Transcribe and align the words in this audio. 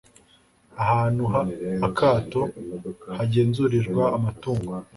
ahantu 0.83 1.23
h 1.31 1.33
akato 1.87 2.41
hagenzurirwa 3.15 4.03
amatungo 4.17 4.71